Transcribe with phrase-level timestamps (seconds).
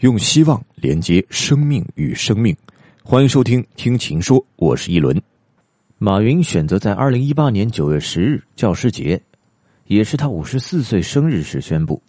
[0.00, 2.54] 用希望连接生命与生命，
[3.02, 5.18] 欢迎收听《听情说》，我是一轮。
[5.96, 9.18] 马云选择在二零一八年九月十日教师节，
[9.86, 12.02] 也是他五十四岁生日时宣布，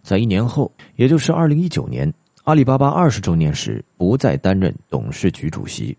[0.00, 2.12] 在一年后，也就是二零一九年
[2.44, 5.96] 阿里巴巴二十周年时，不再担任董事局主席，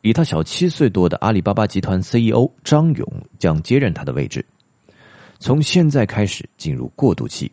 [0.00, 3.06] 比他小七岁多的阿里巴巴集团 CEO 张勇
[3.38, 4.42] 将接任他的位置。
[5.38, 7.52] 从现在开始进入过渡期。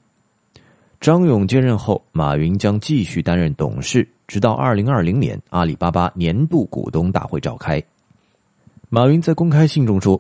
[0.99, 7.83] 张勇接任后，马云将继续担任董事，直到二零二零年阿里巴巴年度股东大会召开。
[8.89, 10.19] 马云在公开信中说：“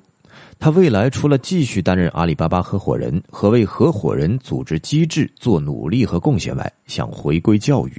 [0.59, 7.93] 他未来除了继续担任阿里巴巴合伙人和为合伙人组织机制做努力和贡献外，想回归教育。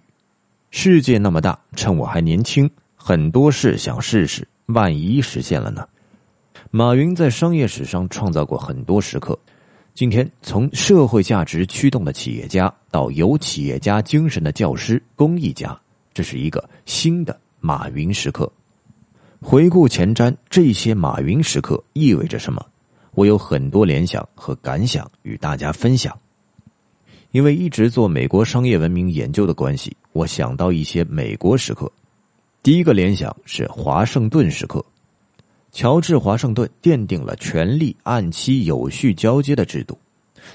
[0.71, 5.87] 世界那么大，趁我还年轻，很多事想试试，万一实现了呢？”
[6.71, 9.37] 马云在商业史上创造过很多时刻。
[9.97, 15.75] 今天，从社会价值驱动的企业家到有企业家精神的教师、公益家，
[16.13, 18.53] 这是一个新的马云时刻。
[19.41, 22.63] 回顾前瞻，这些马云时刻意味着什么？
[23.13, 26.15] 我有很多联想和感想与大家分享。
[27.31, 31.91] 因为一直做美国商业文明研究的关系，我想到一些美国时刻。
[32.63, 34.85] 第一个联想是华盛顿时刻。
[35.77, 39.99] 乔治·华盛顿奠定了权力按期有序交接的制度。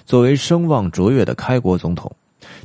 [0.03, 2.11] 作为声望卓越的开国总统，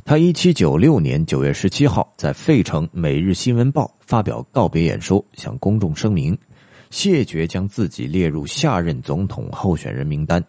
[0.03, 6.35] 他一七九六年九月十七号在费城《每日新闻报》发表告别演说，向公众声明
[6.89, 10.43] 谢绝将自己列入下任总统候选人名单。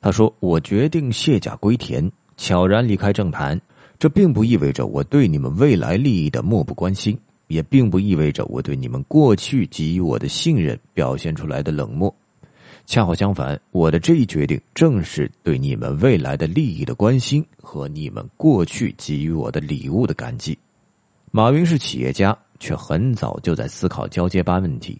[0.00, 3.60] 他说：“我决定卸甲归田，悄然离开政坛。
[3.98, 7.14] 这并不意味着我对你们未来利益的漠不关心。”
[7.52, 12.12] 也并不意味着我对你们过去给予我的信任表现出来的冷漠，
[12.86, 20.56] 恰好相反，我的这一决定正是对你们未来的利益的关心和你们过去给予我的礼物的感激。
[21.30, 24.98] 马云是企业家，却很早就在思考交接班问题。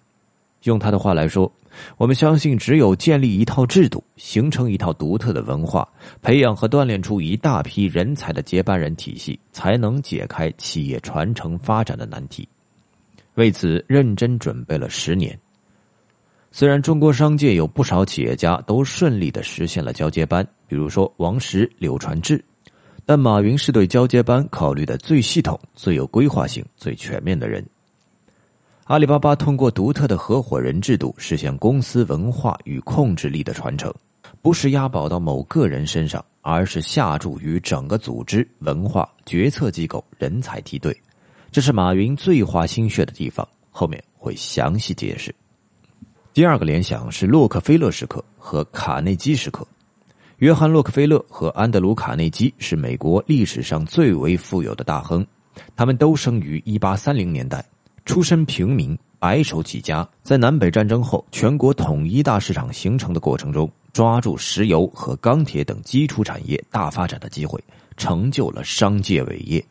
[0.65, 1.51] 用他的话来说，
[1.97, 5.89] 我们相信，只有建立一套制度，形成一套独特的文化，
[6.21, 12.49] 培养和锻炼出一大批人才的接班人体系，才能解开企业传承发展的难题。
[13.35, 15.39] 为此，认真准备了十年。
[16.51, 22.45] 虽然中国商界有不少企业家都顺利的实现了交接班，比如说王石、柳传志，
[23.07, 27.65] 但马云是对交接班考虑的最系统、最有规划性、最全面的人。
[28.93, 33.91] 阿里巴巴通过独特的合伙人制度实现公司文化与控制力的传承，
[34.43, 40.95] 不是押宝到某个人身上，而是下注于整个组织、文化、决策机构、人才梯队。
[41.51, 45.35] 这是马云最花心血的地方，后面会详细解释。
[46.35, 49.67] 第二个联想是洛克菲勒时刻和卡内基时刻。
[50.37, 55.27] 约翰·洛克菲勒和安德鲁·卡内基是美国历史上最为富有的大亨，
[55.75, 57.65] 他们都生于一八三零年代。
[58.05, 67.63] 出身平民，白手起家，在南北战争后全国统一大市场形成的过程中，抓住石油和钢铁等基础产业大发展的机会，
[67.97, 69.65] 成就了商界伟业。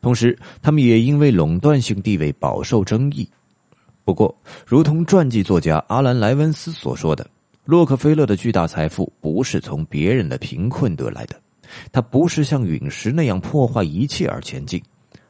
[0.00, 3.28] 同时，他们也因为垄断性地位饱受争议。
[4.04, 7.28] 不过，如同传记作家阿兰·莱文斯所说的，
[7.64, 11.34] 洛克菲勒的巨大财富不是从别人的贫困得来的，
[11.92, 14.80] 他不是像陨石那样破坏一切而前进。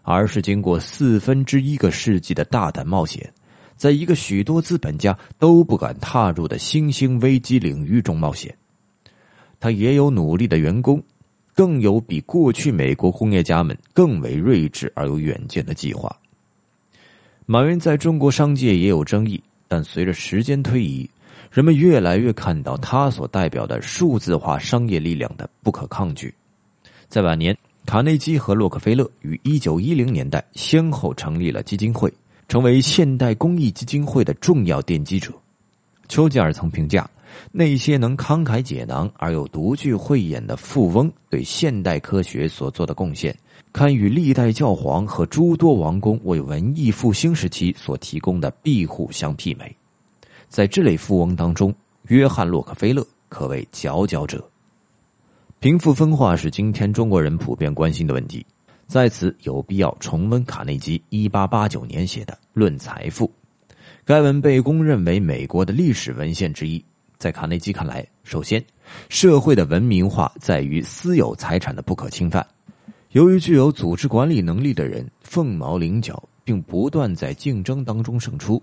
[0.09, 3.29] 而是经过四分之一个世纪的大胆冒险，
[3.77, 8.57] 在一个许多资本家都不敢踏入的新兴危机领域中冒险。
[9.59, 11.03] 他也有努力的员工，
[11.53, 16.17] 更有比过去美国工业家们更为睿智而有远见的计划。
[17.45, 21.11] 马云在中国商界也有争议，但随着时间推移，
[21.51, 26.33] 人们越来越看到他所代表的数字化商业力量的不可抗拒。
[27.09, 27.57] 在晚年。
[27.87, 32.13] 卡内基和洛克菲勒于一九一零年代先后成立了基金会，
[32.49, 35.33] 成为现代公益基金会的重要奠基者。
[36.09, 37.09] 丘吉尔曾评价，
[37.53, 43.35] 那些能慷慨解囊而又独具慧眼的富翁对现代科学所做的贡献，
[43.73, 49.75] 堪与历代教皇和诸多王公为文艺复兴时期所提供的庇护相媲美。
[50.49, 51.73] 在这类富翁当中，
[52.09, 54.45] 约翰·洛克菲勒可谓佼佼者。
[55.67, 58.47] 贫富分化是今天中国人普遍关心的问题，
[58.87, 63.27] 在此有必要重温卡内基一八八九年写的《论财富》，
[64.05, 66.81] 该文被公认为美国的历史文献之一。
[67.19, 68.65] 在卡内基看来，首先，
[69.09, 72.47] 社会的文明化在于私有财产的不可侵犯。
[73.11, 78.63] 由于具有组织管理能力的人凤毛麟角，并不断在竞争当中胜出，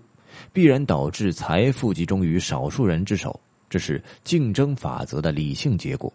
[0.54, 6.10] 必然导致财富集中于少数人之手，这是竞争法则的理性结果。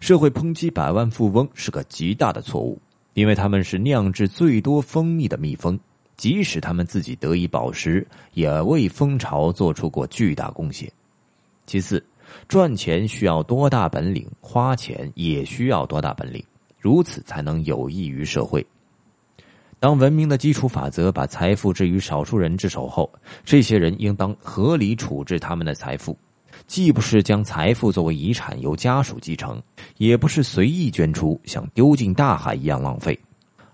[0.00, 2.80] 社会抨击百万富翁是个极大的错误，
[3.14, 5.78] 因为他们是酿制最多蜂蜜的蜜蜂，
[6.16, 10.90] 即使他们自己得以保食，也为蜂巢做出过巨大贡献。
[11.66, 12.04] 其次，
[12.48, 16.44] 赚钱需要多大本领，花钱也需要多大本领，
[16.78, 18.64] 如此才能有益于社会。
[19.80, 23.12] 当文明的基础法则把财富置于少数人之手后，
[23.44, 26.16] 这些人应当合理处置他们的财富，
[26.66, 29.62] 既不是将财富作为遗产由家属继承，
[29.98, 33.18] 也不是随意捐出像丢进大海一样浪费，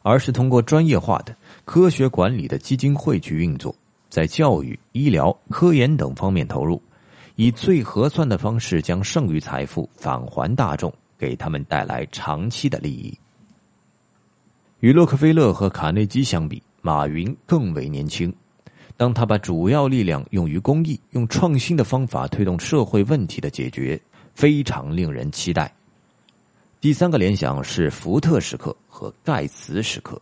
[0.03, 3.75] 而是通过专业化的、科学管理的基金会去运作，
[4.09, 6.82] 在教育、医疗、科研等方面投入，
[7.37, 13.17] 以最合算的方式将剩余财富返还大众，给他们带来长期的利益。
[14.81, 18.35] 与洛克菲勒和卡内基相比，马云更为年轻。
[19.00, 23.99] 当他把主要力量用于公益，用创新的方法推动社会问题的解决，
[24.35, 25.73] 非常令人期待。
[26.82, 30.20] 第三个联想是福特时刻和盖茨时刻。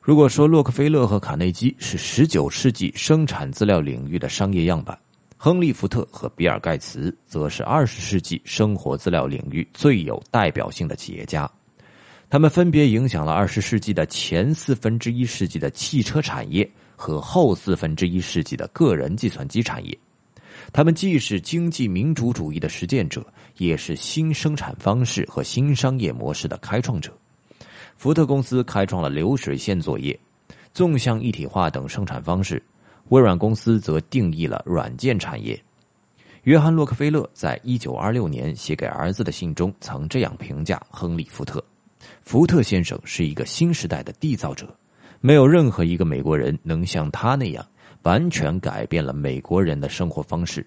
[0.00, 4.98] 如果说洛克菲勒和卡内基是十九世纪生产资料领域的商业样板，
[5.36, 11.46] 亨利·福特和比尔·盖茨则是二十世纪生活资料领域最有代表性的企业家。
[12.30, 16.66] 他们分别影响了二十世纪的前四分之一世纪的汽车产业
[17.04, 19.98] 和后四分之一世纪的个人计算机产业。
[20.72, 23.22] 他们既是经济民主主义的实践者，
[23.58, 27.12] 也是新生产方式和新商业模式的开创者。
[27.98, 30.18] 福特公司开创了流水线作业、
[30.72, 32.62] 纵向一体化等生产方式，
[33.10, 35.62] 微软公司则定义了软件产业。
[36.44, 41.62] 约翰·洛克菲勒在一九二六年写给儿子的信中曾这样评价亨利·福特。
[42.22, 44.74] 福特先生是一个新时代的缔造者，
[45.26, 47.66] 没有任何一个美国人能像他那样
[48.02, 50.66] 完全改变了美国人的生活方式。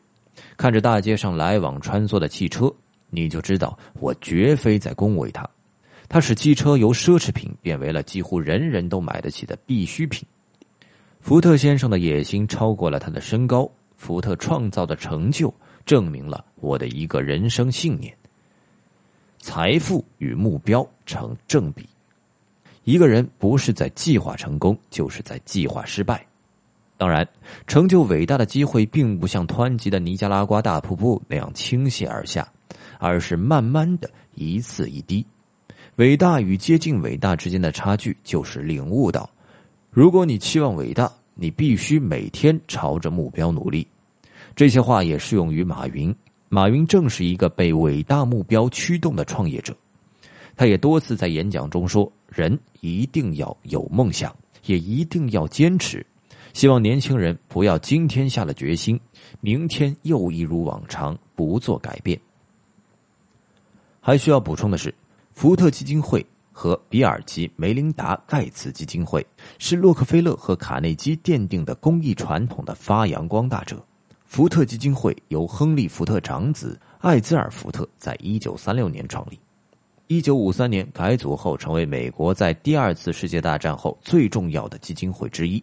[0.58, 2.74] 看着大街上来往穿梭的汽车，
[3.12, 5.48] 你就知道我绝非在恭维他。
[6.10, 10.28] 他使汽车由奢侈品变为了几乎人人都买得起的必需品。
[11.20, 15.54] 福特先生的野心超过了他的身高，福特创造的成就
[15.86, 18.12] 证明了我的一个人生信念。
[19.38, 21.88] 财富与目标成正比，
[22.88, 26.26] 一个人不是在计划成功，就是在计划失败。
[26.96, 27.28] 当然，
[27.68, 32.50] 成就伟大的机会并不像湍急的尼加拉瓜大瀑布那样倾泻而下，
[32.98, 35.26] 而是慢慢的一次一滴。
[35.98, 39.30] 伟大与接近伟大之间的差距，就是领悟到：
[39.92, 43.86] 如果你期望伟大，你必须每天朝着目标努力。
[44.56, 46.16] 这些话也适用于马云。
[46.48, 49.76] 马云正是一个被伟大目标驱动的创业者，
[50.56, 54.36] 他也多次在演讲中说：“人一定要有梦想，
[54.66, 56.06] 也一定要坚持。”
[56.54, 59.00] 希望年轻人不要今天下了决心，
[59.42, 62.20] 明天又一如往常不做改变。
[64.00, 64.92] 还需要补充的是，
[65.34, 69.24] 福特基金会和比尔及梅琳达·盖茨基金会
[69.60, 73.86] 是洛克菲勒和卡内基奠定的公益传统的发扬光大者。
[74.26, 79.40] 福特基金会由亨利·福特长子艾兹尔·福特在一九三六年创立，
[80.08, 85.62] 一九五三年改组后成为美国在第二次世界大战后最重要的基金会之一。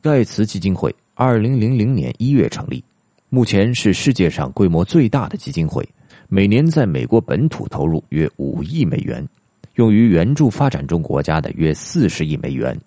[0.00, 2.84] 盖茨基金会二零零零年一月成立，
[3.30, 5.86] 目前是世界上规模最大的基金会，
[6.28, 9.28] 每年在美国本土投入约五亿美元，
[9.74, 12.78] 用于援助发展中国家的约四十亿美元。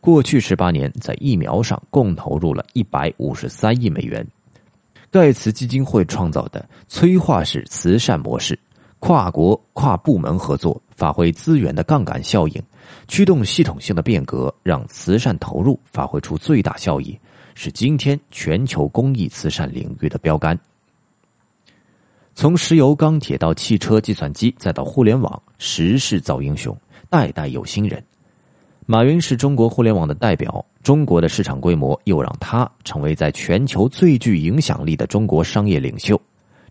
[0.00, 4.26] 过去十八年在疫苗上共投入了一百五十三亿美元。
[5.08, 8.58] 盖茨基金会创造的催化式慈善模式，
[9.04, 12.62] 跨国跨部门合作，发挥资源的杠杆效应，
[13.08, 17.18] 驱动系统性的变革，让慈善投入发挥出最大效益，
[17.56, 20.56] 是今天全球公益慈善领域的标杆。
[22.36, 26.74] 从石油、钢铁到汽车、计算机，再到互联网，时势造英雄，
[27.10, 28.00] 代代有新人。
[28.86, 36.16] 马云是中国互联网的代表，中国的市场规模又让他成为在全球最具影响力的中国商业领袖，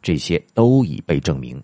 [0.01, 1.61] 这些都已被证明。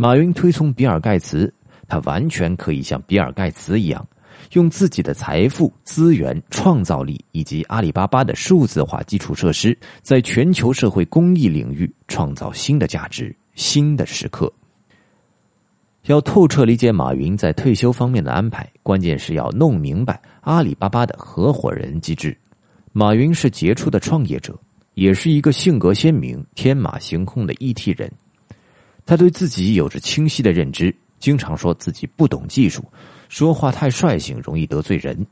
[0.00, 1.52] 马云推崇比尔盖茨，
[1.88, 4.06] 他完全可以像比尔盖茨一样，
[4.52, 14.52] 用自己的财富、资源、创造力以及阿里巴巴的数字化基础设施，在全球社会公益领域创造新的价值、新的时刻。
[16.04, 22.38] 要透彻理解马云在退休方面的安排，关键是要弄明白阿里巴巴的合伙人机制。
[22.92, 24.56] 马云是杰出的创业者，
[24.94, 28.08] 也是一个性格鲜明、天马行空的 ET 人。
[29.08, 32.84] 他对自己有着清晰的认知，经常说自己不懂技术，
[33.30, 35.26] 说话太率性，容易得罪人。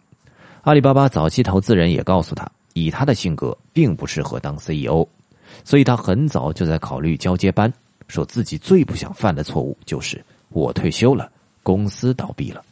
[0.63, 5.07] 阿里巴巴早期投资人也告诉他，以他的性格，并不适合当 CEO，
[5.63, 7.71] 所以他很早就在考虑交接班，
[8.09, 10.25] 说自己最不想犯的错误就是。
[10.49, 11.31] 我退休了，
[11.63, 12.65] 公司倒闭了。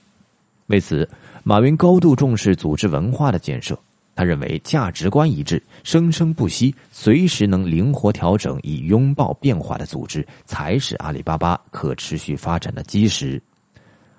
[0.69, 1.07] 为此，
[1.43, 3.79] 马云高度重视组织文化的建设。
[4.17, 13.43] 他认为价值观一致、生生不息、随时能灵活调整以拥抱变化的组织，才是阿里巴巴可持续发展的基石。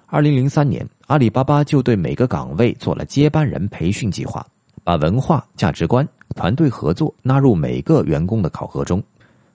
[0.08, 4.46] 二零零三年，阿里巴巴就对每个岗位做了接班人培训计划，
[4.84, 9.02] 把文化、价值观、团队合作纳入每个员工的考核中。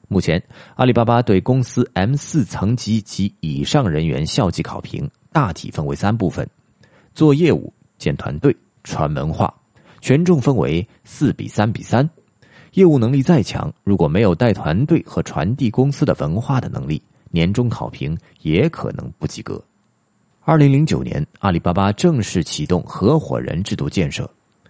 [0.09, 0.43] 目前，
[0.75, 6.49] 阿里巴巴对公司 M 四层级及以上人员校际考评大体分为三部分：
[7.15, 9.55] 做业务、建团队、传文化。
[10.01, 12.09] 权重分为四比三比三。
[12.73, 19.63] 业务能力再强，如果没有带团队和传递公司的文化的能力，年终考评也可能不及格。
[20.43, 24.29] 二零零九年，阿里巴巴正式启动合伙人制度建设。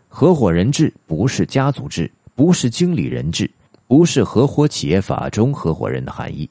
[0.08, 3.50] 合伙人制不是家族制，不是经理人制。
[3.86, 6.48] 不是合伙企业法中合伙人的含义，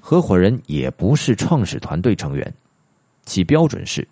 [0.00, 2.52] 合伙人也不是创始团队成员，
[3.24, 4.06] 其标准是，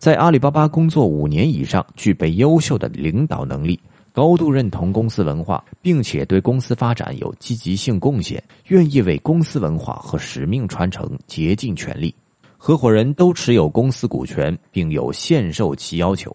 [0.00, 3.78] 在阿里巴巴工作五年以上，具备优秀的领导能力，
[4.14, 12.14] 高度认同公司文化，并且对公司发展有积极性贡献，愿意为公司文化和使命传承竭尽全力。
[12.56, 16.34] 合伙人都持有公司股权，并有限售期要求。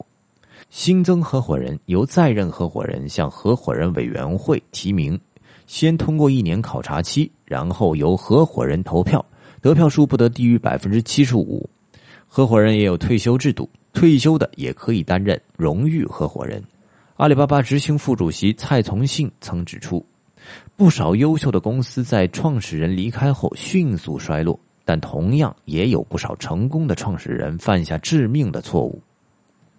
[0.69, 5.19] 新增合伙人由在任合伙人向合伙人委员会提名。
[5.65, 9.25] 先通过一年考察期，然后由合伙人投票，
[9.60, 11.67] 得票数不得低于百分之七十五。
[12.36, 16.62] 合伙人也有退休制度，退休的也可以担任荣誉合伙人。
[17.15, 20.06] 阿里巴巴执行副主席蔡从信曾指出，
[20.75, 29.01] 不少优秀的公司在创始人离开后迅速衰落，但同样也有不少成功的创始人犯下致命的错误。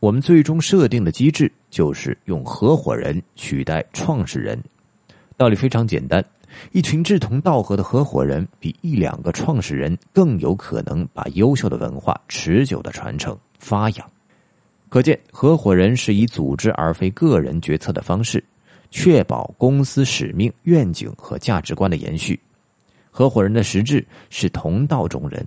[0.00, 4.58] 我们最终设定的机制就是用合伙人取代创始人。
[5.36, 6.24] 道理非常简单，
[6.72, 14.10] 一群志同道合的合伙人比一两个创始人更有可能把优秀的文化持久的传承发扬。
[14.88, 18.42] 可见，合伙人是以组织而非个人决策的方式，
[18.90, 22.38] 确保公司使命、愿景和价值观的延续。
[23.10, 25.46] 合伙人的实质是同道中人。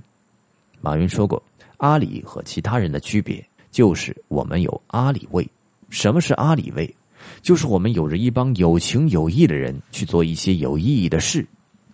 [0.81, 1.41] 马云说过
[1.77, 5.47] ：“阿里和其他人的区别就是我们有阿里味。”
[5.89, 6.95] 什么是阿里味？
[7.41, 11.45] 就是我们有着一帮有情有义的人去做一些有意义的事，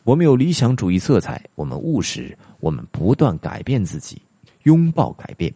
[0.04, 4.22] 我们有理想主义色彩，我们务实，我们不断改变自己，
[4.64, 5.54] 拥抱改变。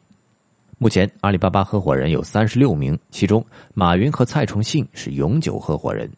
[0.77, 6.09] 目前，阿里巴巴合伙人有三十六名，其中马云和蔡崇信是永久合伙人。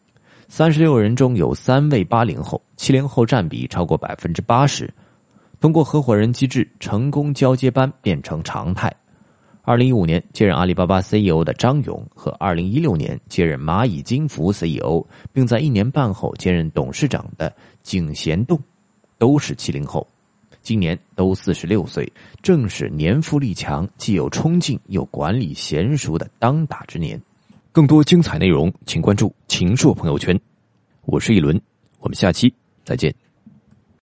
[0.48, 4.92] 三十六人中有三位八零后，七零后占比超过百分之八十。
[5.60, 8.92] 通过合伙人机制，成功交接班变成常态。
[9.64, 18.58] 二零一五年接任阿里巴巴 CEO 的张勇和二零一六年接任蚂蚁金服 CEO，并在一年半后接任董事长的景贤栋，
[19.18, 20.04] 都是七零后，
[20.62, 27.20] 今年都四十六岁，正是年富力强、既有冲劲又管理娴熟的当打之年。
[27.70, 30.38] 更多精彩内容，请关注秦朔朋友圈。
[31.04, 31.58] 我是一轮，
[32.00, 32.52] 我们下期
[32.84, 33.14] 再见。